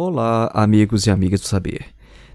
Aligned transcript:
Olá, 0.00 0.48
amigos 0.54 1.08
e 1.08 1.10
amigas 1.10 1.40
do 1.40 1.48
saber. 1.48 1.86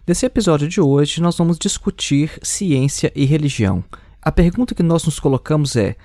Nesse 0.05 0.25
episódio 0.25 0.67
de 0.67 0.81
hoje, 0.81 1.21
nós 1.21 1.37
vamos 1.37 1.57
discutir 1.57 2.37
ciência 2.43 3.09
e 3.15 3.23
religião. 3.23 3.81
A 4.21 4.33
pergunta 4.33 4.75
que 4.75 4.83
nós 4.83 5.05
nos 5.05 5.17
colocamos 5.17 5.77
é: 5.77 5.95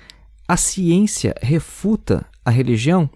a 0.47 0.55
ciência 0.55 1.35
refuta 1.41 2.25
a 2.45 2.49
religião? 2.49 3.09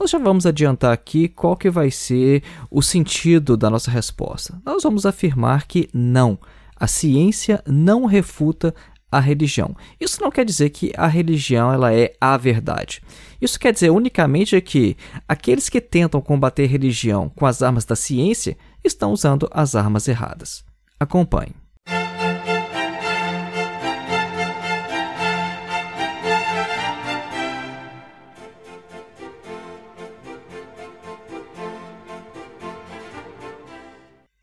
Nós 0.00 0.10
já 0.10 0.18
vamos 0.18 0.46
adiantar 0.46 0.92
aqui 0.92 1.28
qual 1.28 1.56
que 1.56 1.70
vai 1.70 1.92
ser 1.92 2.42
o 2.72 2.82
sentido 2.82 3.56
da 3.56 3.70
nossa 3.70 3.88
resposta. 3.88 4.60
Nós 4.66 4.82
vamos 4.82 5.06
afirmar 5.06 5.68
que 5.68 5.88
não. 5.94 6.36
A 6.74 6.88
ciência 6.88 7.62
não 7.64 8.04
refuta 8.04 8.74
a 9.16 9.20
religião. 9.20 9.74
Isso 9.98 10.20
não 10.20 10.30
quer 10.30 10.44
dizer 10.44 10.68
que 10.70 10.92
a 10.94 11.06
religião 11.06 11.72
ela 11.72 11.92
é 11.92 12.12
a 12.20 12.36
verdade. 12.36 13.02
Isso 13.40 13.58
quer 13.58 13.72
dizer 13.72 13.90
unicamente 13.90 14.60
que 14.60 14.94
aqueles 15.26 15.70
que 15.70 15.80
tentam 15.80 16.20
combater 16.20 16.66
religião 16.66 17.30
com 17.30 17.46
as 17.46 17.62
armas 17.62 17.86
da 17.86 17.96
ciência 17.96 18.58
estão 18.84 19.12
usando 19.12 19.48
as 19.50 19.74
armas 19.74 20.06
erradas. 20.06 20.62
Acompanhe. 21.00 21.54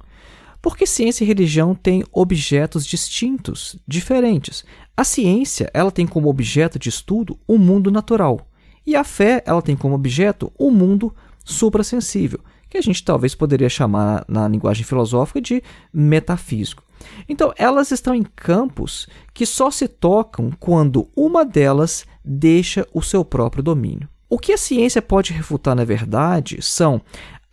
Porque 0.62 0.88
ciência 0.88 1.24
e 1.24 1.28
religião 1.28 1.76
têm 1.76 2.04
objetos 2.12 2.86
distintos, 2.86 3.78
diferentes. 3.88 4.66
A 4.98 5.04
ciência, 5.04 5.70
ela 5.74 5.92
tem 5.92 6.08
como 6.08 6.28
objeto 6.28 6.80
de 6.80 6.90
estudo 6.90 7.38
o 7.48 7.58
mundo 7.58 7.92
natural, 7.92 8.48
e 8.84 8.96
a 8.96 9.04
fé, 9.04 9.44
ela 9.46 9.62
tem 9.62 9.76
como 9.76 9.94
objeto 9.94 10.52
o 10.58 10.72
mundo 10.72 11.14
suprassensível, 11.44 12.40
que 12.70 12.78
a 12.78 12.82
gente 12.82 13.04
talvez 13.04 13.36
poderia 13.36 13.70
chamar 13.70 14.26
na 14.28 14.48
linguagem 14.48 14.84
filosófica 14.84 15.42
de 15.42 15.64
metafísico. 15.94 16.84
Então, 17.28 17.54
elas 17.58 17.92
estão 17.92 18.16
em 18.16 18.24
campos 18.24 19.08
que 19.34 19.46
só 19.46 19.70
se 19.70 19.88
tocam 19.88 20.52
quando 20.60 21.10
uma 21.16 21.46
delas 21.46 22.06
deixa 22.24 22.88
o 22.94 23.02
seu 23.02 23.24
próprio 23.24 23.64
domínio. 23.64 24.10
O 24.30 24.40
que 24.40 24.54
a 24.54 24.58
ciência 24.58 25.02
pode 25.02 25.34
refutar, 25.34 25.76
na 25.76 25.86
verdade, 25.86 26.62
são 26.62 27.02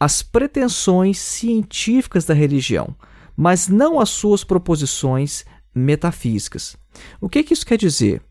as 0.00 0.22
pretensões 0.22 1.18
científicas 1.18 2.24
da 2.24 2.34
religião, 2.34 2.94
mas 3.36 3.68
não 3.68 4.00
as 4.00 4.10
suas 4.10 4.42
proposições 4.42 5.44
metafísicas. 5.74 6.76
O 7.20 7.28
que, 7.28 7.42
que 7.42 7.54
isso 7.54 7.66
quer 7.66 7.78
dizer? 7.78 8.22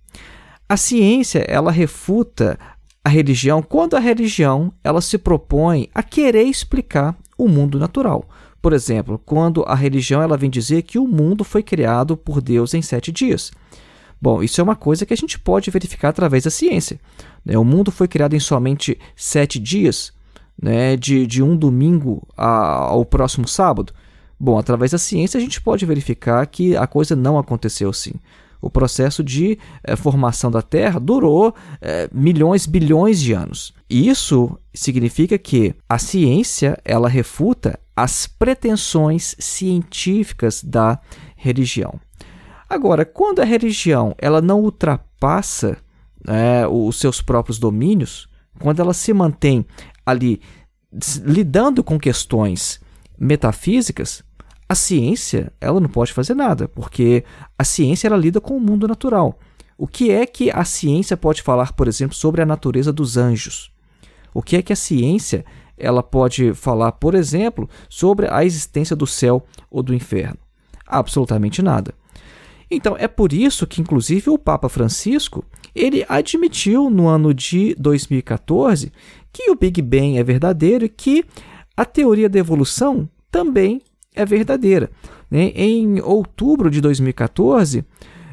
A 0.67 0.77
ciência 0.77 1.45
ela 1.47 1.71
refuta 1.71 2.57
a 3.03 3.09
religião 3.09 3.61
quando 3.61 3.95
a 3.95 3.99
religião 3.99 4.71
ela 4.83 5.01
se 5.01 5.17
propõe 5.17 5.89
a 5.93 6.03
querer 6.03 6.43
explicar 6.43 7.17
o 7.37 7.47
mundo 7.47 7.79
natural. 7.79 8.27
Por 8.61 8.73
exemplo, 8.73 9.19
quando 9.25 9.63
a 9.63 9.73
religião 9.73 10.21
ela 10.21 10.37
vem 10.37 10.49
dizer 10.49 10.83
que 10.83 10.99
o 10.99 11.07
mundo 11.07 11.43
foi 11.43 11.63
criado 11.63 12.15
por 12.15 12.41
Deus 12.41 12.73
em 12.73 12.81
sete 12.81 13.11
dias. 13.11 13.51
Bom, 14.21 14.43
isso 14.43 14.61
é 14.61 14.63
uma 14.63 14.75
coisa 14.75 15.03
que 15.03 15.13
a 15.13 15.17
gente 15.17 15.39
pode 15.39 15.71
verificar 15.71 16.09
através 16.09 16.43
da 16.43 16.51
ciência. 16.51 16.99
Né? 17.43 17.57
O 17.57 17.65
mundo 17.65 17.91
foi 17.91 18.07
criado 18.07 18.35
em 18.35 18.39
somente 18.39 18.99
sete 19.15 19.57
dias 19.57 20.13
né, 20.61 20.95
de, 20.95 21.25
de 21.25 21.41
um 21.41 21.57
domingo 21.57 22.21
ao 22.37 23.03
próximo 23.03 23.47
sábado? 23.47 23.91
Bom, 24.39 24.59
através 24.59 24.91
da 24.91 24.99
ciência 24.99 25.39
a 25.39 25.41
gente 25.41 25.59
pode 25.59 25.85
verificar 25.87 26.45
que 26.45 26.77
a 26.77 26.85
coisa 26.85 27.15
não 27.15 27.39
aconteceu 27.39 27.89
assim. 27.89 28.13
O 28.61 28.69
processo 28.69 29.23
de 29.23 29.57
é, 29.83 29.95
formação 29.95 30.51
da 30.51 30.61
Terra 30.61 30.99
durou 30.99 31.53
é, 31.81 32.07
milhões, 32.13 32.65
bilhões 32.65 33.19
de 33.19 33.33
anos. 33.33 33.73
Isso 33.89 34.57
significa 34.73 35.37
que 35.37 35.73
a 35.89 35.97
ciência 35.97 36.77
ela 36.85 37.09
refuta 37.09 37.79
as 37.95 38.27
pretensões 38.27 39.35
científicas 39.39 40.63
da 40.63 40.99
religião. 41.35 41.99
Agora, 42.69 43.03
quando 43.03 43.41
a 43.41 43.45
religião 43.45 44.15
ela 44.17 44.41
não 44.41 44.61
ultrapassa 44.61 45.77
é, 46.27 46.65
os 46.67 46.97
seus 46.97 47.21
próprios 47.21 47.59
domínios, 47.59 48.29
quando 48.59 48.79
ela 48.79 48.93
se 48.93 49.11
mantém 49.11 49.65
ali 50.05 50.39
lidando 51.23 51.83
com 51.83 51.99
questões 51.99 52.79
metafísicas, 53.17 54.23
a 54.71 54.75
ciência 54.75 55.51
ela 55.59 55.81
não 55.81 55.89
pode 55.89 56.13
fazer 56.13 56.33
nada, 56.33 56.65
porque 56.69 57.25
a 57.59 57.63
ciência 57.65 58.07
ela 58.07 58.15
lida 58.15 58.39
com 58.39 58.55
o 58.55 58.59
mundo 58.61 58.87
natural. 58.87 59.37
O 59.77 59.85
que 59.85 60.11
é 60.11 60.25
que 60.25 60.49
a 60.49 60.63
ciência 60.63 61.17
pode 61.17 61.41
falar, 61.41 61.73
por 61.73 61.89
exemplo, 61.89 62.15
sobre 62.15 62.41
a 62.41 62.45
natureza 62.45 62.93
dos 62.93 63.17
anjos? 63.17 63.69
O 64.33 64.41
que 64.41 64.55
é 64.55 64.61
que 64.61 64.71
a 64.71 64.75
ciência 64.77 65.43
ela 65.77 66.01
pode 66.01 66.53
falar, 66.53 66.93
por 66.93 67.15
exemplo, 67.15 67.69
sobre 67.89 68.29
a 68.31 68.45
existência 68.45 68.95
do 68.95 69.05
céu 69.05 69.45
ou 69.69 69.83
do 69.83 69.93
inferno? 69.93 70.37
Absolutamente 70.87 71.61
nada. 71.61 71.93
Então 72.69 72.95
é 72.97 73.09
por 73.09 73.33
isso 73.33 73.67
que, 73.67 73.81
inclusive, 73.81 74.29
o 74.29 74.39
Papa 74.39 74.69
Francisco 74.69 75.43
ele 75.75 76.05
admitiu 76.07 76.89
no 76.89 77.09
ano 77.09 77.33
de 77.33 77.75
2014 77.77 78.89
que 79.33 79.51
o 79.51 79.55
Big 79.55 79.81
Bang 79.81 80.17
é 80.17 80.23
verdadeiro 80.23 80.85
e 80.85 80.89
que 80.89 81.25
a 81.75 81.83
teoria 81.83 82.29
da 82.29 82.39
evolução 82.39 83.09
também 83.29 83.81
é 84.15 84.25
verdadeira. 84.25 84.89
Né? 85.29 85.51
Em 85.55 86.01
outubro 86.01 86.69
de 86.69 86.81
2014, 86.81 87.85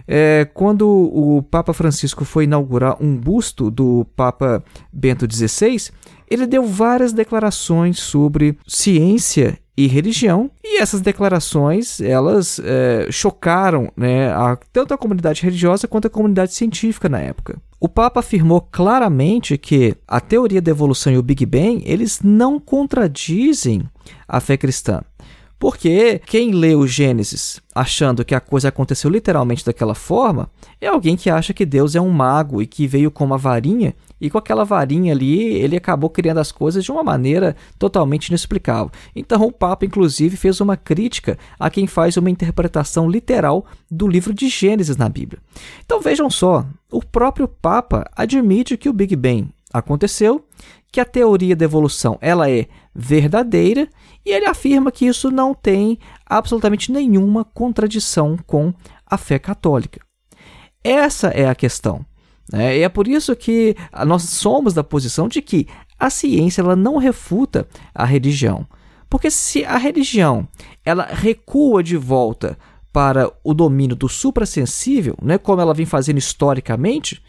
é, 0.06 0.48
quando 0.54 0.88
o 0.88 1.42
Papa 1.42 1.72
Francisco 1.72 2.24
foi 2.24 2.44
inaugurar 2.44 2.96
um 3.00 3.14
busto 3.14 3.70
do 3.70 4.06
Papa 4.16 4.64
Bento 4.92 5.26
XVI, 5.30 5.90
ele 6.30 6.46
deu 6.46 6.64
várias 6.64 7.12
declarações 7.12 7.98
sobre 7.98 8.58
ciência 8.66 9.58
e 9.76 9.86
religião, 9.86 10.50
e 10.64 10.80
essas 10.80 11.00
declarações 11.00 12.00
elas 12.00 12.60
é, 12.64 13.06
chocaram 13.12 13.92
né, 13.96 14.32
a, 14.32 14.58
tanto 14.72 14.92
a 14.92 14.98
comunidade 14.98 15.42
religiosa 15.42 15.86
quanto 15.86 16.08
a 16.08 16.10
comunidade 16.10 16.52
científica 16.52 17.08
na 17.08 17.20
época. 17.20 17.60
O 17.78 17.88
Papa 17.88 18.18
afirmou 18.18 18.60
claramente 18.60 19.56
que 19.56 19.94
a 20.08 20.20
teoria 20.20 20.60
da 20.60 20.72
evolução 20.72 21.12
e 21.12 21.18
o 21.18 21.22
Big 21.22 21.46
Bang 21.46 21.80
eles 21.86 22.20
não 22.24 22.58
contradizem 22.58 23.84
a 24.26 24.40
fé 24.40 24.56
cristã. 24.56 25.00
Porque 25.58 26.20
quem 26.24 26.52
lê 26.52 26.74
o 26.74 26.86
Gênesis 26.86 27.60
achando 27.74 28.24
que 28.24 28.34
a 28.34 28.40
coisa 28.40 28.68
aconteceu 28.68 29.10
literalmente 29.10 29.64
daquela 29.64 29.94
forma 29.94 30.48
é 30.80 30.86
alguém 30.86 31.16
que 31.16 31.28
acha 31.28 31.52
que 31.52 31.66
Deus 31.66 31.96
é 31.96 32.00
um 32.00 32.10
mago 32.10 32.62
e 32.62 32.66
que 32.66 32.86
veio 32.86 33.10
com 33.10 33.24
uma 33.24 33.38
varinha 33.38 33.94
e 34.20 34.30
com 34.30 34.38
aquela 34.38 34.64
varinha 34.64 35.12
ali 35.12 35.54
ele 35.54 35.76
acabou 35.76 36.10
criando 36.10 36.38
as 36.38 36.52
coisas 36.52 36.84
de 36.84 36.92
uma 36.92 37.02
maneira 37.02 37.56
totalmente 37.78 38.28
inexplicável. 38.28 38.90
Então 39.14 39.42
o 39.42 39.52
Papa, 39.52 39.84
inclusive, 39.84 40.36
fez 40.36 40.60
uma 40.60 40.76
crítica 40.76 41.36
a 41.58 41.68
quem 41.68 41.86
faz 41.86 42.16
uma 42.16 42.30
interpretação 42.30 43.10
literal 43.10 43.66
do 43.90 44.06
livro 44.06 44.32
de 44.32 44.48
Gênesis 44.48 44.96
na 44.96 45.08
Bíblia. 45.08 45.40
Então 45.84 46.00
vejam 46.00 46.30
só, 46.30 46.64
o 46.90 47.02
próprio 47.02 47.48
Papa 47.48 48.08
admite 48.14 48.76
que 48.76 48.88
o 48.88 48.92
Big 48.92 49.14
Bang 49.16 49.48
aconteceu, 49.72 50.44
que 50.90 51.00
a 51.00 51.04
teoria 51.04 51.54
da 51.54 51.64
evolução 51.64 52.18
ela 52.20 52.50
é 52.50 52.66
verdadeira 52.94 53.88
e 54.24 54.30
ele 54.30 54.46
afirma 54.46 54.90
que 54.90 55.06
isso 55.06 55.30
não 55.30 55.54
tem 55.54 55.98
absolutamente 56.26 56.90
nenhuma 56.90 57.44
contradição 57.44 58.36
com 58.46 58.72
a 59.06 59.16
fé 59.16 59.38
católica. 59.38 60.00
Essa 60.82 61.28
é 61.28 61.48
a 61.48 61.54
questão. 61.54 62.04
Né? 62.50 62.78
E 62.78 62.82
é 62.82 62.88
por 62.88 63.06
isso 63.06 63.36
que 63.36 63.76
nós 64.06 64.22
somos 64.22 64.72
da 64.72 64.82
posição 64.82 65.28
de 65.28 65.42
que 65.42 65.66
a 65.98 66.10
ciência 66.10 66.62
ela 66.62 66.76
não 66.76 66.96
refuta 66.96 67.68
a 67.94 68.04
religião. 68.04 68.66
Porque 69.10 69.30
se 69.30 69.64
a 69.64 69.76
religião 69.76 70.46
ela 70.84 71.04
recua 71.04 71.82
de 71.82 71.96
volta 71.96 72.58
para 72.92 73.30
o 73.44 73.54
domínio 73.54 73.96
do 73.96 74.08
suprassensível, 74.08 75.14
né, 75.22 75.38
como 75.38 75.60
ela 75.60 75.74
vem 75.74 75.86
fazendo 75.86 76.18
historicamente, 76.18 77.22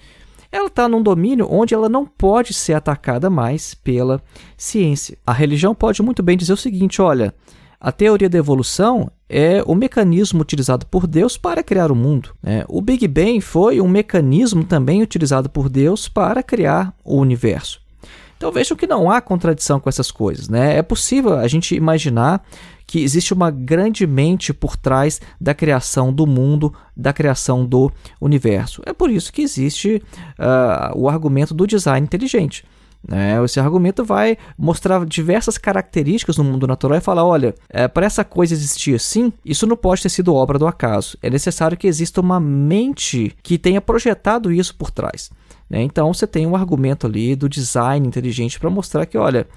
ela 0.51 0.67
está 0.67 0.87
num 0.87 1.01
domínio 1.01 1.47
onde 1.49 1.73
ela 1.73 1.87
não 1.87 2.05
pode 2.05 2.53
ser 2.53 2.73
atacada 2.73 3.29
mais 3.29 3.73
pela 3.73 4.21
ciência. 4.57 5.17
A 5.25 5.33
religião 5.33 5.75
pode 5.75 6.01
muito 6.01 6.23
bem 6.23 6.37
dizer 6.37 6.53
o 6.53 6.57
seguinte: 6.57 7.01
olha, 7.01 7.33
a 7.79 7.91
teoria 7.91 8.29
da 8.29 8.37
evolução 8.37 9.11
é 9.29 9.63
o 9.65 9.75
mecanismo 9.75 10.41
utilizado 10.41 10.85
por 10.87 11.05
Deus 11.05 11.37
para 11.37 11.63
criar 11.63 11.91
o 11.91 11.95
mundo. 11.95 12.31
Né? 12.41 12.65
O 12.67 12.81
Big 12.81 13.07
Bang 13.07 13.39
foi 13.41 13.79
um 13.79 13.87
mecanismo 13.87 14.63
também 14.63 15.01
utilizado 15.01 15.49
por 15.49 15.69
Deus 15.69 16.09
para 16.09 16.41
criar 16.41 16.93
o 17.05 17.17
universo. 17.17 17.79
Então 18.35 18.51
vejam 18.51 18.75
que 18.75 18.87
não 18.87 19.11
há 19.11 19.21
contradição 19.21 19.79
com 19.79 19.87
essas 19.87 20.09
coisas. 20.11 20.49
Né? 20.49 20.77
É 20.77 20.81
possível 20.81 21.37
a 21.37 21.47
gente 21.47 21.75
imaginar 21.75 22.43
que 22.89 23.03
existe 23.03 23.35
uma 23.35 23.51
grande 23.51 24.07
mente 24.07 24.51
por 24.51 24.75
trás 24.75 25.21
da 25.39 25.53
criação 25.53 26.11
do 26.11 26.25
mundo, 26.25 26.73
da 26.97 27.13
criação 27.13 27.63
do 27.63 27.91
universo. 28.19 28.81
É 28.83 28.91
por 28.91 29.11
isso 29.11 29.31
que 29.31 29.43
existe 29.43 30.01
uh, 30.39 30.97
o 30.97 31.07
argumento 31.07 31.53
do 31.53 31.67
design 31.67 32.03
inteligente. 32.03 32.65
Né? 33.07 33.39
Esse 33.45 33.59
argumento 33.59 34.03
vai 34.03 34.39
mostrar 34.57 35.05
diversas 35.05 35.55
características 35.55 36.35
no 36.37 36.43
mundo 36.43 36.65
natural 36.65 36.97
e 36.97 37.01
falar: 37.01 37.23
olha, 37.23 37.53
é, 37.69 37.87
para 37.87 38.07
essa 38.07 38.23
coisa 38.23 38.55
existir 38.55 38.95
assim, 38.95 39.31
isso 39.45 39.67
não 39.67 39.77
pode 39.77 40.01
ter 40.01 40.09
sido 40.09 40.33
obra 40.33 40.57
do 40.57 40.65
acaso. 40.65 41.15
É 41.21 41.29
necessário 41.29 41.77
que 41.77 41.85
exista 41.85 42.19
uma 42.19 42.39
mente 42.39 43.35
que 43.43 43.59
tenha 43.59 43.79
projetado 43.79 44.51
isso 44.51 44.75
por 44.75 44.89
trás. 44.89 45.29
Né? 45.69 45.83
Então 45.83 46.11
você 46.11 46.25
tem 46.25 46.47
um 46.47 46.55
argumento 46.55 47.05
ali 47.05 47.35
do 47.35 47.47
design 47.47 48.07
inteligente 48.07 48.59
para 48.59 48.71
mostrar 48.71 49.05
que, 49.05 49.15
olha, 49.15 49.47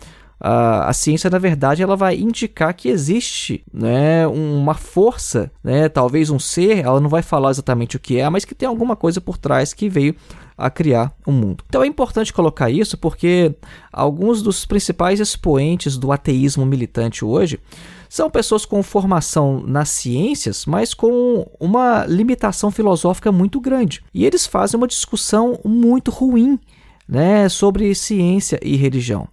a, 0.45 0.89
a, 0.89 0.93
ciência, 0.93 1.31
na 1.31 1.39
verdade, 1.39 1.85
ela 1.85 1.95
vai 1.95 2.17
indicar 2.17 2.75
que 2.75 2.89
existe 2.89 3.63
né, 3.73 4.27
uma 4.27 4.75
força, 4.75 5.53
né, 5.63 5.89
talvez 5.89 6.31
um 6.31 6.39
ser, 6.39 6.79
ela 6.79 7.01
não 7.01 7.09
vai 7.09 7.23
falar 7.23 7.51
exatamente 7.51 7.97
o 7.97 8.01
que 8.01 8.19
é, 8.19 8.29
mas 8.29 8.45
que 8.45 8.53
tem 8.53 8.69
alguma 8.69 8.97
coisa 8.97 9.21
por 9.21 9.39
trás 9.39 9.73
que 9.73 9.89
veio 9.89 10.17
a 10.59 10.69
criar 10.69 11.13
um 11.25 11.31
mundo. 11.31 11.63
Então 11.69 11.85
é 11.85 11.87
importante 11.87 12.33
colocar 12.33 12.69
isso 12.71 12.99
porque 12.99 13.55
alguns 13.93 14.43
dos 14.43 14.67
principais 14.67 15.21
expoentes 15.21 15.97
do 15.97 16.11
ateísmo 16.11 16.67
militante 16.67 17.25
hoje 17.25 17.61
são 18.09 18.29
pessoas 18.29 18.67
com 18.67 18.83
formação 18.83 19.63
nas 19.65 19.91
ciências, 19.91 20.67
mas 20.67 20.93
com 20.93 21.49
uma 21.61 22.05
limitação 22.05 22.73
filosófica 22.73 23.31
muito 23.31 23.61
grande. 23.61 24.03
E 24.13 24.27
eles 24.27 24.45
fazem 24.45 24.77
uma 24.77 24.89
discussão 24.89 25.61
muito 25.65 26.11
ruim 26.11 26.59
né, 27.09 27.49
sobre 27.49 27.95
ciência 27.95 28.59
e 28.61 28.75
religião. 28.75 29.29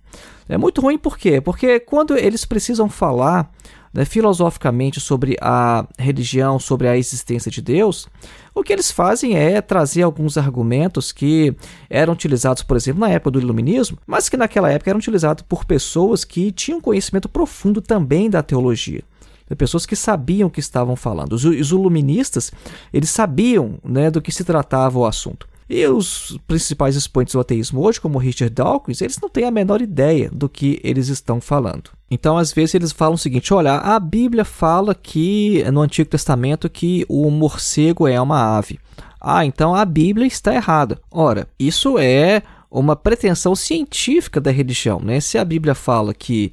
É 0.49 0.57
muito 0.57 0.81
ruim 0.81 0.97
por 0.97 1.17
quê? 1.17 1.39
Porque 1.39 1.79
quando 1.79 2.17
eles 2.17 2.43
precisam 2.43 2.89
falar 2.89 3.51
né, 3.93 4.03
filosoficamente 4.03 4.99
sobre 4.99 5.37
a 5.39 5.87
religião, 5.97 6.59
sobre 6.59 6.87
a 6.87 6.97
existência 6.97 7.51
de 7.51 7.61
Deus, 7.61 8.07
o 8.53 8.63
que 8.63 8.73
eles 8.73 8.91
fazem 8.91 9.37
é 9.37 9.61
trazer 9.61 10.01
alguns 10.01 10.37
argumentos 10.37 11.11
que 11.11 11.55
eram 11.89 12.13
utilizados, 12.13 12.63
por 12.63 12.75
exemplo, 12.75 12.99
na 12.99 13.09
época 13.09 13.31
do 13.31 13.39
Iluminismo, 13.39 13.97
mas 14.07 14.27
que 14.27 14.35
naquela 14.35 14.71
época 14.71 14.89
eram 14.89 14.99
utilizados 14.99 15.43
por 15.47 15.65
pessoas 15.65 16.25
que 16.25 16.51
tinham 16.51 16.81
conhecimento 16.81 17.29
profundo 17.29 17.79
também 17.79 18.29
da 18.29 18.41
teologia 18.41 19.03
né, 19.49 19.55
pessoas 19.55 19.85
que 19.85 19.95
sabiam 19.95 20.47
o 20.47 20.51
que 20.51 20.59
estavam 20.59 20.95
falando. 20.95 21.33
Os, 21.33 21.43
iluministas, 21.43 22.51
eles 22.93 23.09
sabiam 23.09 23.79
né, 23.83 24.11
do 24.11 24.21
que 24.21 24.31
se 24.31 24.43
tratava 24.43 24.99
o 24.99 25.05
assunto. 25.05 25.47
E 25.69 25.85
os 25.85 26.37
principais 26.47 26.95
expoentes 26.95 27.33
do 27.33 27.39
ateísmo 27.39 27.81
hoje, 27.81 28.01
como 28.01 28.17
Richard 28.17 28.53
Dawkins, 28.53 29.01
eles 29.01 29.19
não 29.21 29.29
têm 29.29 29.45
a 29.45 29.51
menor 29.51 29.81
ideia 29.81 30.29
do 30.33 30.49
que 30.49 30.79
eles 30.83 31.09
estão 31.09 31.39
falando. 31.39 31.91
Então, 32.09 32.37
às 32.37 32.51
vezes, 32.51 32.73
eles 32.73 32.91
falam 32.91 33.13
o 33.13 33.19
seguinte: 33.19 33.53
olha, 33.53 33.75
a 33.75 33.99
Bíblia 33.99 34.43
fala 34.43 34.95
que 34.95 35.63
no 35.71 35.81
Antigo 35.81 36.09
Testamento 36.09 36.67
que 36.67 37.05
o 37.07 37.29
morcego 37.29 38.07
é 38.07 38.19
uma 38.19 38.57
ave. 38.57 38.79
Ah, 39.21 39.45
então 39.45 39.75
a 39.75 39.85
Bíblia 39.85 40.25
está 40.25 40.55
errada. 40.55 40.99
Ora, 41.11 41.47
isso 41.59 41.99
é 41.99 42.41
uma 42.71 42.95
pretensão 42.95 43.55
científica 43.55 44.39
da 44.39 44.49
religião, 44.49 44.99
né? 44.99 45.19
Se 45.19 45.37
a 45.37 45.45
Bíblia 45.45 45.75
fala 45.75 46.13
que 46.13 46.51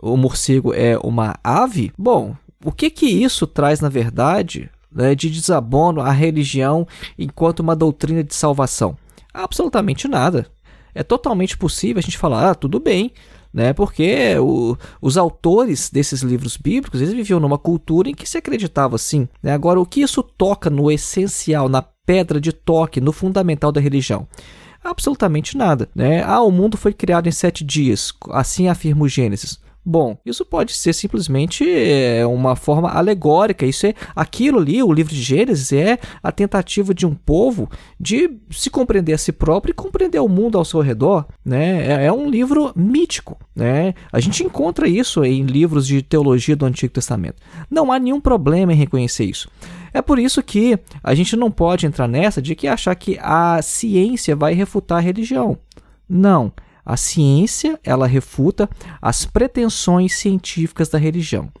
o 0.00 0.16
morcego 0.16 0.74
é 0.74 0.98
uma 0.98 1.36
ave, 1.42 1.92
bom, 1.96 2.34
o 2.64 2.72
que 2.72 2.90
que 2.90 3.06
isso 3.06 3.46
traz 3.46 3.80
na 3.80 3.88
verdade 3.88 4.70
né, 4.98 5.14
de 5.14 5.30
desabono 5.30 6.00
à 6.00 6.10
religião 6.10 6.86
enquanto 7.16 7.60
uma 7.60 7.76
doutrina 7.76 8.24
de 8.24 8.34
salvação? 8.34 8.96
Absolutamente 9.32 10.08
nada. 10.08 10.46
É 10.94 11.04
totalmente 11.04 11.56
possível 11.56 12.00
a 12.00 12.02
gente 12.02 12.18
falar, 12.18 12.50
ah, 12.50 12.54
tudo 12.54 12.80
bem, 12.80 13.12
né? 13.54 13.72
Porque 13.72 14.36
o, 14.38 14.76
os 15.00 15.16
autores 15.16 15.90
desses 15.90 16.22
livros 16.22 16.56
bíblicos 16.56 17.00
eles 17.00 17.14
viviam 17.14 17.38
numa 17.38 17.56
cultura 17.56 18.10
em 18.10 18.14
que 18.14 18.28
se 18.28 18.36
acreditava 18.36 18.96
assim. 18.96 19.28
Né? 19.42 19.52
Agora, 19.52 19.80
o 19.80 19.86
que 19.86 20.00
isso 20.00 20.22
toca 20.22 20.68
no 20.68 20.90
essencial, 20.90 21.68
na 21.68 21.80
pedra 21.80 22.40
de 22.40 22.52
toque, 22.52 23.00
no 23.00 23.12
fundamental 23.12 23.70
da 23.70 23.80
religião? 23.80 24.26
Absolutamente 24.82 25.56
nada. 25.56 25.88
Né? 25.94 26.22
Ah, 26.22 26.42
o 26.42 26.50
mundo 26.50 26.76
foi 26.76 26.92
criado 26.92 27.28
em 27.28 27.32
sete 27.32 27.64
dias, 27.64 28.12
assim 28.30 28.68
afirma 28.68 29.04
o 29.04 29.08
Gênesis. 29.08 29.60
Bom, 29.90 30.18
isso 30.22 30.44
pode 30.44 30.74
ser 30.74 30.92
simplesmente 30.92 31.64
é, 31.66 32.26
uma 32.26 32.54
forma 32.54 32.90
alegórica. 32.90 33.64
Isso 33.64 33.86
é 33.86 33.94
aquilo 34.14 34.58
ali, 34.58 34.82
o 34.82 34.92
livro 34.92 35.14
de 35.14 35.22
Gênesis 35.22 35.72
é 35.72 35.98
a 36.22 36.30
tentativa 36.30 36.92
de 36.92 37.06
um 37.06 37.14
povo 37.14 37.70
de 37.98 38.30
se 38.50 38.68
compreender 38.68 39.14
a 39.14 39.18
si 39.18 39.32
próprio 39.32 39.70
e 39.70 39.74
compreender 39.74 40.18
o 40.18 40.28
mundo 40.28 40.58
ao 40.58 40.64
seu 40.66 40.82
redor. 40.82 41.24
Né? 41.42 41.86
É, 41.86 42.04
é 42.04 42.12
um 42.12 42.28
livro 42.28 42.70
mítico. 42.76 43.38
Né? 43.56 43.94
A 44.12 44.20
gente 44.20 44.44
encontra 44.44 44.86
isso 44.86 45.24
em 45.24 45.44
livros 45.44 45.86
de 45.86 46.02
teologia 46.02 46.54
do 46.54 46.66
Antigo 46.66 46.92
Testamento. 46.92 47.36
Não 47.70 47.90
há 47.90 47.98
nenhum 47.98 48.20
problema 48.20 48.74
em 48.74 48.76
reconhecer 48.76 49.24
isso. 49.24 49.50
É 49.94 50.02
por 50.02 50.18
isso 50.18 50.42
que 50.42 50.78
a 51.02 51.14
gente 51.14 51.34
não 51.34 51.50
pode 51.50 51.86
entrar 51.86 52.06
nessa 52.06 52.42
de 52.42 52.54
que 52.54 52.68
achar 52.68 52.94
que 52.94 53.18
a 53.22 53.62
ciência 53.62 54.36
vai 54.36 54.52
refutar 54.52 54.98
a 54.98 55.00
religião. 55.00 55.56
Não. 56.06 56.52
A 56.88 56.96
ciência, 56.96 57.78
ela 57.84 58.06
refuta 58.06 58.66
as 59.02 59.26
pretensões 59.26 60.14
científicas 60.14 60.88
da 60.88 60.96
religião. 60.96 61.52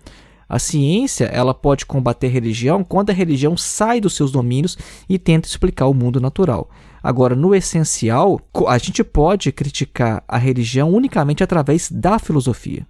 A 0.48 0.58
ciência, 0.58 1.26
ela 1.26 1.52
pode 1.52 1.84
combater 1.84 2.28
a 2.28 2.30
religião 2.30 2.82
quando 2.82 3.10
a 3.10 3.12
religião 3.12 3.54
sai 3.54 4.00
dos 4.00 4.14
seus 4.14 4.32
domínios 4.32 4.78
e 5.06 5.18
tenta 5.18 5.46
explicar 5.46 5.86
o 5.86 5.92
mundo 5.92 6.18
natural. 6.18 6.70
Agora, 7.02 7.36
no 7.36 7.54
essencial, 7.54 8.40
a 8.66 8.78
gente 8.78 9.04
pode 9.04 9.52
criticar 9.52 10.24
a 10.26 10.38
religião 10.38 10.94
unicamente 10.94 11.44
através 11.44 11.90
da 11.90 12.18
filosofia. 12.18 12.86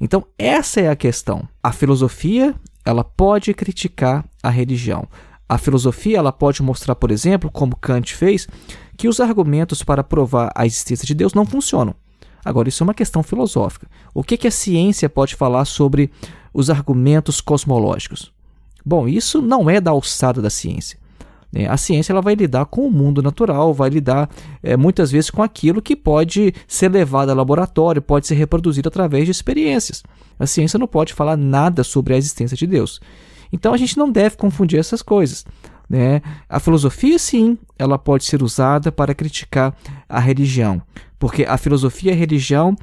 Então, 0.00 0.26
essa 0.36 0.80
é 0.80 0.88
a 0.88 0.96
questão. 0.96 1.48
A 1.62 1.70
filosofia, 1.70 2.52
ela 2.84 3.04
pode 3.04 3.54
criticar 3.54 4.24
a 4.42 4.50
religião. 4.50 5.06
A 5.48 5.58
filosofia, 5.58 6.18
ela 6.18 6.32
pode 6.32 6.62
mostrar, 6.62 6.94
por 6.94 7.10
exemplo, 7.10 7.50
como 7.50 7.76
Kant 7.76 8.14
fez, 8.14 8.48
que 8.96 9.08
os 9.08 9.20
argumentos 9.20 9.82
para 9.82 10.02
provar 10.02 10.50
a 10.54 10.66
existência 10.66 11.06
de 11.06 11.14
Deus 11.14 11.34
não 11.34 11.46
funcionam. 11.46 11.94
Agora, 12.44 12.68
isso 12.68 12.82
é 12.82 12.84
uma 12.84 12.94
questão 12.94 13.22
filosófica. 13.22 13.88
O 14.14 14.22
que, 14.22 14.36
que 14.36 14.46
a 14.46 14.52
ciência 14.52 15.08
pode 15.08 15.34
falar 15.34 15.64
sobre 15.64 16.10
os 16.54 16.70
argumentos 16.70 17.40
cosmológicos? 17.40 18.32
Bom, 18.84 19.08
isso 19.08 19.42
não 19.42 19.68
é 19.68 19.80
da 19.80 19.90
alçada 19.90 20.40
da 20.40 20.48
ciência. 20.48 20.98
Né? 21.52 21.66
A 21.68 21.76
ciência 21.76 22.12
ela 22.12 22.22
vai 22.22 22.34
lidar 22.34 22.66
com 22.66 22.86
o 22.86 22.90
mundo 22.90 23.22
natural, 23.22 23.74
vai 23.74 23.90
lidar 23.90 24.30
é, 24.62 24.76
muitas 24.76 25.10
vezes 25.10 25.30
com 25.30 25.42
aquilo 25.42 25.82
que 25.82 25.96
pode 25.96 26.54
ser 26.68 26.90
levado 26.90 27.30
ao 27.30 27.36
laboratório, 27.36 28.02
pode 28.02 28.26
ser 28.26 28.34
reproduzido 28.34 28.88
através 28.88 29.24
de 29.24 29.30
experiências. 29.30 30.02
A 30.38 30.46
ciência 30.46 30.78
não 30.78 30.86
pode 30.86 31.14
falar 31.14 31.36
nada 31.36 31.82
sobre 31.82 32.14
a 32.14 32.16
existência 32.16 32.56
de 32.56 32.66
Deus. 32.66 33.00
Então 33.52 33.72
a 33.72 33.76
gente 33.76 33.96
não 33.96 34.10
deve 34.10 34.36
confundir 34.36 34.78
essas 34.78 35.02
coisas. 35.02 35.44
Né? 35.88 36.20
A 36.48 36.58
filosofia, 36.58 37.18
sim, 37.18 37.56
ela 37.78 37.98
pode 37.98 38.24
ser 38.24 38.42
usada 38.42 38.90
para 38.90 39.14
criticar 39.14 39.74
a 40.08 40.18
religião, 40.18 40.82
porque 41.18 41.44
a 41.44 41.56
filosofia 41.56 42.10
e 42.10 42.14
a 42.14 42.18
religião, 42.18 42.76